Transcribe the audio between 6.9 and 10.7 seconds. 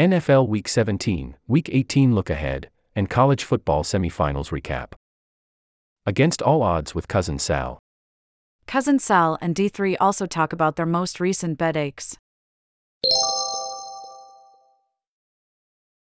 with Cousin Sal. Cousin Sal and D3 also talk